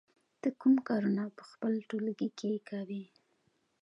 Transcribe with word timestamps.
ته 0.41 0.47
کوم 0.59 0.75
کارونه 0.87 1.23
په 1.37 1.43
خپل 1.51 1.73
ټولګي 1.89 2.29
کې 2.39 2.51
کوې؟ 2.69 3.03